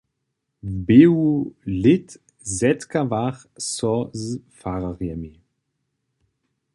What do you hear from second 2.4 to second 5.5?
zetkawach so z fararjemi.